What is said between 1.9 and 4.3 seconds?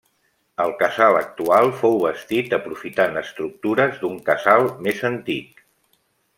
bastit aprofitant estructures d'un